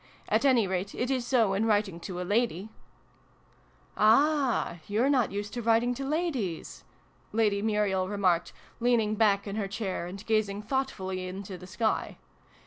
[0.29, 2.69] At any rate, it is so in writing to a lady!"
[3.97, 4.79] "Ah!
[4.87, 6.83] you're not used to writing to ladies!"
[7.31, 12.17] Lady Muriel remarked, leaning back in her chair, and gazing thoughtfully into the sky.